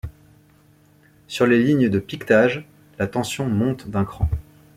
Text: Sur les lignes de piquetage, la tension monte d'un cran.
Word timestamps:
Sur 1.27 1.45
les 1.45 1.61
lignes 1.61 1.87
de 1.87 1.99
piquetage, 1.99 2.65
la 2.97 3.05
tension 3.05 3.47
monte 3.47 3.87
d'un 3.87 4.03
cran. 4.03 4.27